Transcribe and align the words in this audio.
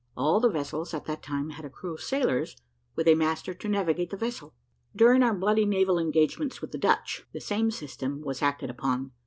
All 0.17 0.39
the 0.39 0.49
vessels 0.49 0.95
at 0.95 1.05
that 1.05 1.21
time 1.21 1.51
had 1.51 1.63
a 1.63 1.69
crew 1.69 1.93
of 1.93 2.01
sailors, 2.01 2.57
with 2.95 3.07
a 3.07 3.13
master 3.13 3.53
to 3.53 3.67
navigate 3.69 4.09
the 4.09 4.17
vessel. 4.17 4.55
During 4.95 5.21
our 5.21 5.35
bloody 5.35 5.63
naval 5.63 5.99
engagements 5.99 6.59
with 6.59 6.71
the 6.71 6.79
Dutch, 6.79 7.27
the 7.33 7.39
same 7.39 7.69
system 7.69 8.21
was 8.21 8.41
acted 8.41 8.71
upon. 8.71 9.11